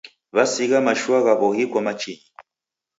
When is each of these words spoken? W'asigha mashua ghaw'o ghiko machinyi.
W'asigha 0.35 0.79
mashua 0.87 1.19
ghaw'o 1.25 1.49
ghiko 1.55 1.77
machinyi. 1.85 2.23